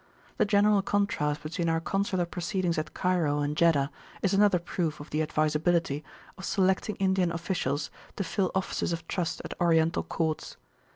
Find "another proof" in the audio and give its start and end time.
4.33-4.99